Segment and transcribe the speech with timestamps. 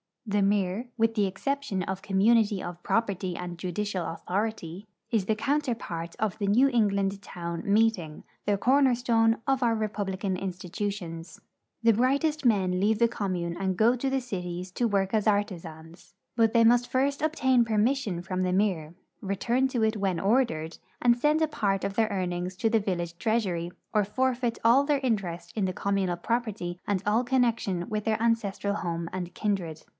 [0.25, 6.15] The mir, with the exception of community of property and judicial authority, is the counterpart
[6.19, 11.41] of the New England town meeting, the corner stone of our republican institutions.
[11.83, 16.13] The brightest men leave the commune and go to the cities to work as artisans,
[16.37, 21.17] but they must first obtain permission from the mir, return to it when ordered, and
[21.17, 25.51] send a part of their earnings to the village treasury or forfeit all their interest
[25.55, 29.83] in the com munal property and all connection with their ancestral home and kindred.